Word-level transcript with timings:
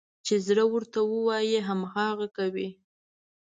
چې 0.25 0.35
زړه 0.47 0.63
ورته 0.73 0.99
وايي، 1.25 1.59
هماغه 1.67 2.27
کوي. 2.37 2.67